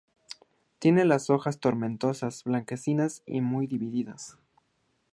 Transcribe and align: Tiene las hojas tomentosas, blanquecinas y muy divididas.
Tiene 0.79 1.05
las 1.05 1.29
hojas 1.29 1.59
tomentosas, 1.59 2.43
blanquecinas 2.43 3.21
y 3.27 3.41
muy 3.41 3.67
divididas. 3.67 4.35